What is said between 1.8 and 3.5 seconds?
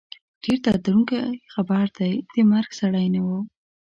دی، د مرګ سړی نه وو